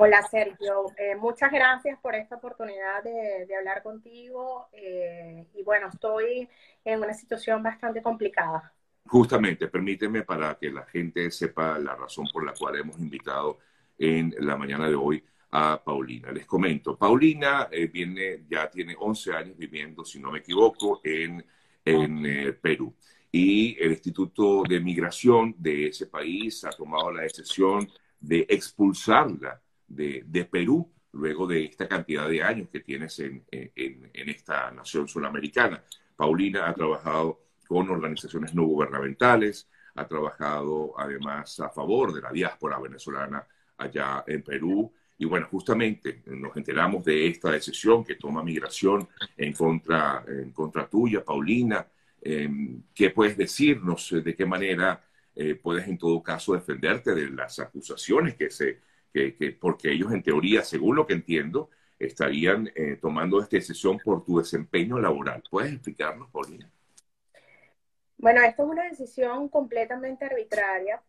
[0.00, 6.48] Hola Sergio, eh, muchas gracias por esta oportunidad de, hablar contigo eh, y bueno, estoy
[6.84, 8.72] en una situación bastante complicada.
[9.06, 13.58] Justamente, permíteme para que la gente sepa la razón por la cual hemos invitado
[13.98, 16.30] en la mañana de hoy a Paulina.
[16.30, 21.44] Les comento, Paulina eh, viene, ya tiene 11 años viviendo, si no me equivoco, en,
[21.84, 22.94] en Perú.
[23.32, 27.90] Y el Instituto de Migración de ese país ha tomado la decisión
[28.20, 35.08] de expulsarla de, Perú luego de esta cantidad de años que tienes en, esta nación
[35.08, 35.82] sudamericana.
[36.14, 42.78] Paulina ha trabajado con organizaciones no gubernamentales, ha trabajado además a favor de la diáspora
[42.78, 43.46] venezolana
[43.78, 44.92] allá en Perú.
[45.18, 50.88] Y bueno, justamente nos enteramos de esta decisión que toma migración en contra, en contra
[50.88, 51.84] tuya, Paulina.
[52.20, 54.14] Em, ¿Qué puedes decirnos?
[54.22, 55.02] ¿De qué manera
[55.34, 58.80] eh, puedes en todo caso defenderte de las acusaciones que se
[59.12, 64.24] que, porque ellos en teoría, según lo que entiendo, estarían eh, tomando esta decisión por
[64.24, 65.42] tu desempeño laboral.
[65.50, 66.70] ¿Puedes explicarnos, Paulina?
[68.16, 71.02] Bueno, esto es una decisión completamente arbitraria,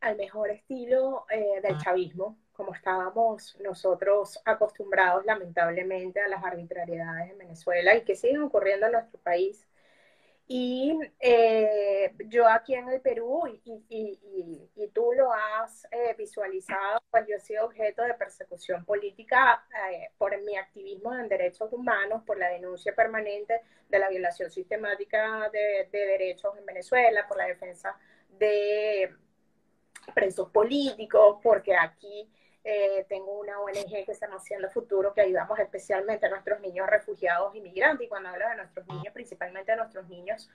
[0.00, 1.80] al mejor estilo eh, del ah.
[1.82, 8.86] chavismo, como estábamos nosotros acostumbrados lamentablemente a las arbitrariedades en Venezuela y que siguen ocurriendo
[8.86, 9.66] en nuestro país.
[10.46, 11.79] Y eh,
[12.30, 17.66] yo aquí en el Perú, y, tú lo has eh, visualizado, pues yo he sido
[17.66, 23.60] objeto de persecución política eh, por mi activismo en derechos humanos, por la denuncia permanente
[23.88, 27.96] de la violación sistemática de, de derechos en Venezuela, por la defensa
[28.38, 29.14] de
[30.14, 32.28] presos políticos, porque aquí
[32.62, 36.86] eh, tengo una ONG que se llama Haciendo Futuro, que ayudamos especialmente a nuestros niños
[36.88, 38.06] refugiados inmigrantes.
[38.06, 40.50] Y cuando hablo de nuestros niños, principalmente a nuestros niños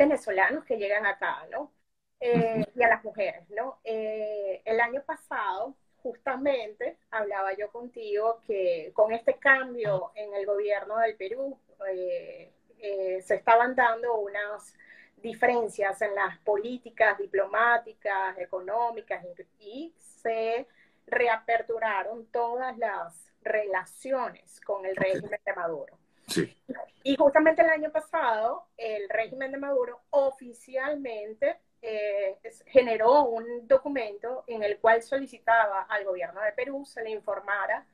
[0.00, 1.72] venezolanos que llegan acá, ¿no?
[2.20, 3.80] Eh, y a las mujeres, ¿no?
[3.84, 10.98] Eh, el año pasado, justamente, hablaba yo contigo que con este cambio en el gobierno
[10.98, 11.58] del Perú,
[13.26, 14.74] se estaban dando unas
[15.16, 19.22] diferencias en las políticas diplomáticas, económicas,
[19.58, 20.66] y se
[21.06, 25.98] reaperturaron todas las relaciones con el régimen de Maduro.
[26.30, 26.56] Sí.
[27.02, 34.62] Y justamente el año pasado, el régimen de Maduro oficialmente eh, generó un documento en
[34.62, 37.86] el cual solicitaba al gobierno de Perú se le informara,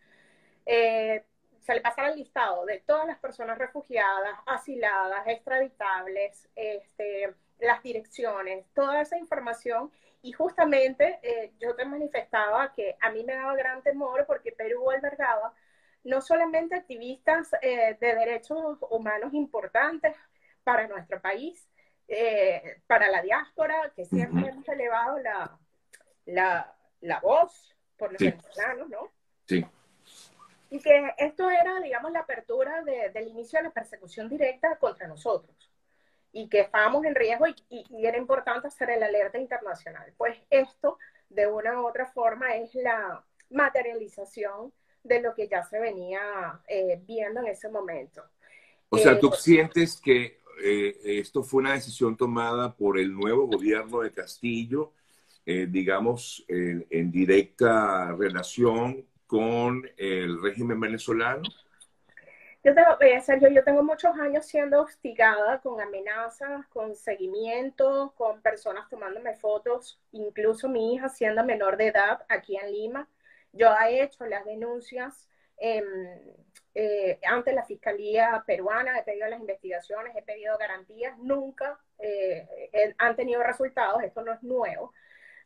[0.67, 1.25] eh,
[1.61, 8.67] se le pasara el listado de todas las personas refugiadas, asiladas, extraditables, este, las direcciones,
[8.75, 9.91] toda esa información
[10.23, 14.91] y justamente eh, yo te manifestaba que a mí me daba gran temor porque Perú
[14.91, 15.06] albergaba
[16.07, 20.17] no solamente activistas eh, de derechos humanos importantes
[20.63, 21.69] para nuestro país,
[22.09, 25.59] eh, para la diáspora, que siempre hemos elevado la,
[26.27, 29.13] la, voz por los venezolanos, ¿no?
[29.47, 29.67] Sí.
[30.71, 35.73] Y que esto era, digamos, la apertura del inicio de la persecución directa contra nosotros
[36.33, 40.13] y que estábamos en riesgo y, era importante hacer el alerta internacional.
[40.17, 44.73] Pues esto, de una u otra forma, es la materialización
[45.07, 48.23] de lo que ya se venía eh, viendo en ese momento.
[48.89, 53.47] O sea, ¿tú eh, sientes que eh, esto fue una decisión tomada por el nuevo
[53.47, 54.93] gobierno de Castillo,
[55.45, 61.45] digamos, en directa relación con el régimen venezolano?
[62.67, 68.43] Yo tengo, eh, Sergio, yo tengo muchos años siendo hostigada con amenazas, con seguimientos, con
[68.43, 73.09] personas tomándome fotos, incluso mi hija siendo menor de edad aquí en Lima.
[73.57, 75.29] Yo he hecho las denuncias
[75.59, 75.85] em,
[76.75, 83.17] eh, ante la Fiscalía peruana, he pedido las investigaciones, he pedido garantías, nunca eh, han
[83.17, 84.93] tenido resultados, esto no es nuevo.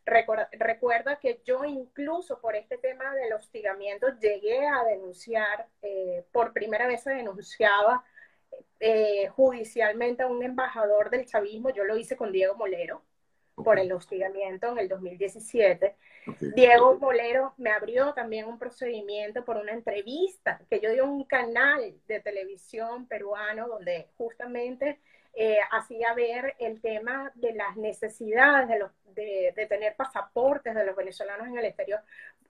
[0.06, 6.86] Recuerda, que yo incluso por este tema del hostigamiento llegué a denunciar, eh, por primera
[6.86, 8.04] vez se denunciaba
[8.80, 13.04] eh, judicialmente a un embajador del chavismo, yo lo hice con Diego Molero,
[13.64, 15.96] por el hostigamiento en el 2017.
[16.54, 21.24] Diego Molero me abrió también un procedimiento por una entrevista que yo di a un
[21.24, 24.98] canal de televisión peruano donde justamente
[25.34, 30.96] eh, hacía ver el tema de las necesidades de, los, de, tener pasaportes de los
[30.96, 32.00] venezolanos en el exterior,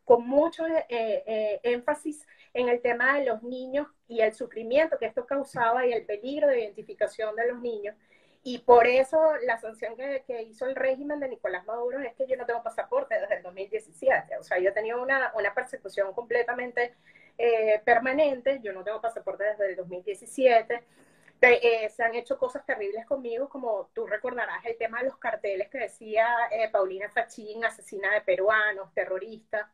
[0.05, 5.07] con mucho eh, eh, énfasis en el tema de los niños y el sufrimiento que
[5.07, 7.95] esto causaba y el peligro de identificación de los niños.
[8.43, 12.27] Y por eso la sanción que, que, hizo el régimen de Nicolás Maduro es que
[12.27, 14.39] yo no tengo pasaporte desde el 2017.
[14.39, 16.95] O sea, yo he tenido una, una persecución completamente
[17.85, 18.61] permanente.
[18.63, 20.83] Yo no tengo pasaporte desde el 2017.
[21.43, 25.71] Eh, se han hecho cosas terribles conmigo, como tú recordarás el tema de los carteles
[25.71, 29.71] que decía eh, Paulina Fachín, asesina de peruanos, terrorista.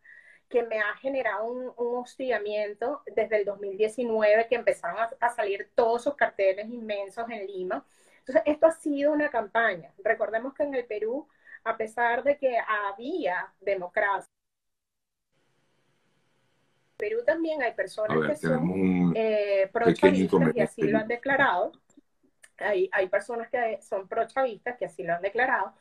[0.48, 6.14] que me ha generado un, hostigamiento desde el 2019, que empezaron a, salir todos esos
[6.14, 7.84] carteles inmensos en Lima.
[8.26, 9.92] Entonces, esto ha sido una campaña.
[10.02, 11.28] Recordemos que en el Perú,
[11.62, 14.28] a pesar de que había democracia,
[16.96, 21.72] Perú también hay personas que son eh, pro-chavistas y así lo han declarado.
[22.58, 25.74] Hay, hay personas que son pro-chavistas que así lo han declarado.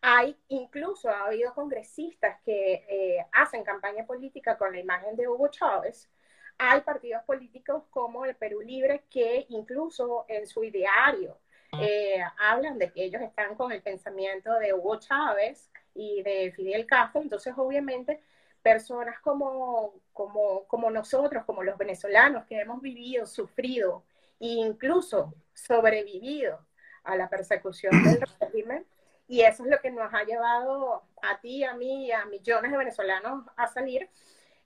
[0.00, 5.48] Hay incluso ha habido congresistas que eh, hacen campaña política con la imagen de Hugo
[5.48, 6.08] Chávez.
[6.56, 11.36] Hay partidos políticos como el Perú Libre que incluso en su ideario
[11.78, 16.86] eh, hablan de que ellos están con el pensamiento de Hugo Chávez y de Fidel
[16.86, 17.20] Castro.
[17.20, 18.20] Entonces, obviamente,
[18.62, 24.04] personas como, como, como nosotros, como los venezolanos que hemos vivido, sufrido
[24.38, 26.58] e incluso sobrevivido
[27.04, 28.86] a la persecución del régimen,
[29.28, 32.76] y eso es lo que nos ha llevado a ti, a mí a millones de
[32.76, 34.10] venezolanos a salir.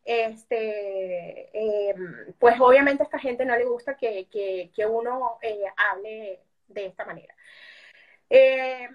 [0.06, 6.40] Este, em, pues obviamente a esta gente no le gusta que, que, uno eh, hable
[6.68, 7.34] de esta manera.
[8.28, 8.88] Eh,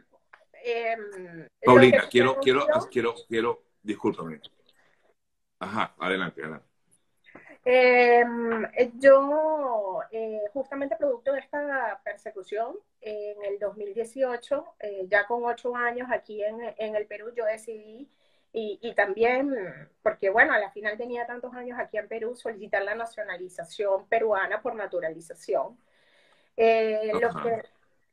[1.63, 4.41] Paulina, quiero, quiero, quiero, quiero, discúlpame.
[5.59, 6.69] Ajá, adelante, adelante.
[7.65, 8.65] Em,
[8.99, 16.09] yo, eh, justamente producto de esta persecución, en el 2018, eh, ya con ocho años
[16.11, 18.09] aquí en, en el Perú, yo decidí,
[18.51, 19.53] y, y, también,
[20.01, 24.61] porque bueno, a la final tenía tantos años aquí en Perú, solicitar la nacionalización peruana
[24.61, 25.77] por naturalización.
[26.61, 27.63] Eh, lo, que,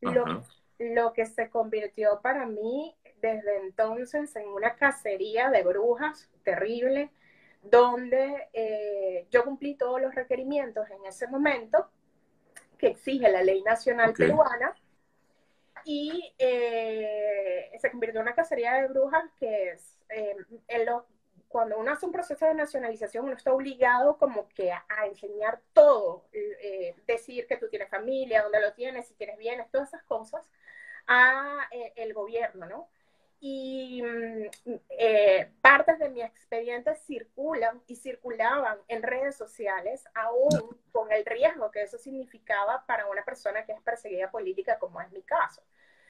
[0.02, 0.42] lo,
[0.78, 7.10] lo que se convirtió para mí desde entonces en una cacería de brujas terrible
[7.62, 11.90] donde eh, yo cumplí todos los requerimientos en ese momento
[12.78, 14.76] que exige la ley nacional peruana
[15.84, 20.36] y eh, se convirtió en una cacería de brujas que es, eh,
[21.56, 26.26] cuando uno hace un proceso de nacionalización uno está obligado como que a, enseñar todo,
[27.06, 30.46] decir que tú tienes familia, dónde lo tienes, si tienes bienes, todas esas cosas
[31.06, 31.66] a
[31.96, 32.90] el gobierno, ¿no?
[33.40, 41.10] y mm, eh, partes de mi expediente circulan y circulaban en redes sociales, aún con
[41.10, 45.22] el riesgo que eso significaba para una persona que es perseguida política, como es mi
[45.22, 45.62] caso.